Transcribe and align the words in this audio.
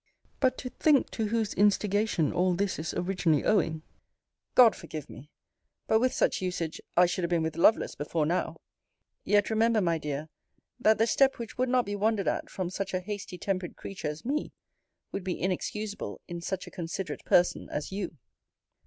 But 0.39 0.57
to 0.57 0.69
think 0.71 1.11
to 1.11 1.27
whose 1.27 1.53
instigation 1.53 2.33
all 2.33 2.55
this 2.55 2.79
is 2.79 2.91
originally 2.95 3.43
owing 3.43 3.83
God 4.55 4.75
forgive 4.75 5.11
me; 5.11 5.29
but 5.85 5.99
with 5.99 6.11
such 6.11 6.41
usage 6.41 6.81
I 6.97 7.05
should 7.05 7.23
have 7.23 7.29
been 7.29 7.43
with 7.43 7.55
Lovelace 7.55 7.93
before 7.93 8.25
now! 8.25 8.61
Yet 9.23 9.51
remember, 9.51 9.79
my 9.79 9.99
dear, 9.99 10.29
that 10.79 10.97
the 10.97 11.05
step 11.05 11.37
which 11.37 11.55
would 11.59 11.69
not 11.69 11.85
be 11.85 11.95
wondered 11.95 12.27
at 12.27 12.49
from 12.49 12.71
such 12.71 12.95
a 12.95 12.99
hasty 12.99 13.37
tempered 13.37 13.75
creatures 13.75 14.21
as 14.21 14.25
me, 14.25 14.53
would 15.11 15.23
be 15.23 15.39
inexcusable 15.39 16.19
in 16.27 16.41
such 16.41 16.65
a 16.65 16.71
considerate 16.71 17.23
person 17.23 17.69
as 17.69 17.91
you. 17.91 18.17